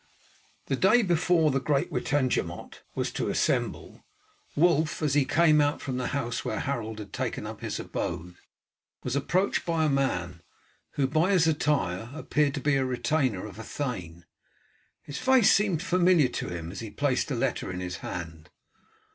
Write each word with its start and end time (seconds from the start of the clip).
The 0.65 0.75
day 0.75 1.03
before 1.03 1.51
the 1.51 1.59
great 1.59 1.91
Witenagemot 1.91 2.81
was 2.95 3.11
to 3.11 3.29
assemble, 3.29 4.03
Wulf, 4.55 5.03
as 5.03 5.13
he 5.13 5.25
came 5.25 5.61
out 5.61 5.79
from 5.79 5.97
the 5.97 6.07
house 6.07 6.43
where 6.43 6.61
Harold 6.61 6.97
had 6.97 7.13
taken 7.13 7.45
up 7.45 7.61
his 7.61 7.79
abode, 7.79 8.33
was 9.03 9.15
approached 9.15 9.63
by 9.63 9.85
a 9.85 9.89
man, 9.89 10.41
who 10.93 11.05
by 11.05 11.29
his 11.29 11.45
attire 11.45 12.09
appeared 12.15 12.55
to 12.55 12.61
be 12.61 12.77
a 12.77 12.83
retainer 12.83 13.45
of 13.45 13.59
a 13.59 13.63
thane; 13.63 14.25
his 15.03 15.19
face 15.19 15.53
seemed 15.53 15.83
familiar 15.83 16.29
to 16.29 16.47
him, 16.49 16.71
as 16.71 16.79
he 16.79 16.89
placed 16.89 17.29
a 17.29 17.35
letter 17.35 17.69
in 17.71 17.79
his 17.79 17.97
hand. 17.97 18.49